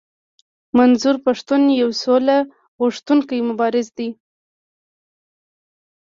منظور 0.77 1.15
پښتون 1.25 1.61
يو 1.81 1.89
سوله 2.03 2.37
غوښتونکی 2.81 3.37
مبارز 3.49 3.87
دی. 3.97 4.09